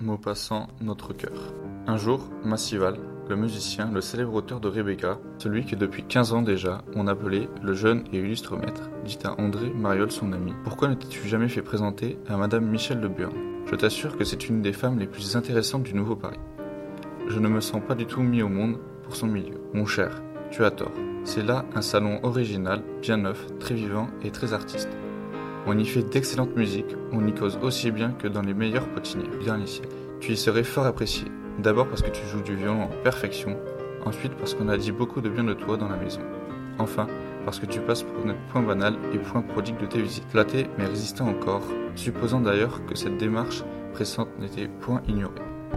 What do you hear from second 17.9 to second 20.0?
du tout mis au monde pour son milieu. Mon